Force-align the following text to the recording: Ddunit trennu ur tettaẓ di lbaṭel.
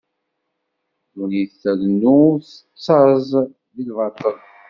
Ddunit 1.07 1.51
trennu 1.61 2.15
ur 2.33 2.39
tettaẓ 2.43 3.29
di 3.73 3.83
lbaṭel. 3.89 4.37